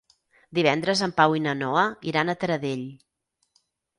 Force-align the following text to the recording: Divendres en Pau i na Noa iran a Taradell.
Divendres 0.59 1.03
en 1.07 1.13
Pau 1.19 1.35
i 1.41 1.43
na 1.43 1.53
Noa 1.59 1.83
iran 2.11 2.33
a 2.33 2.37
Taradell. 2.45 2.89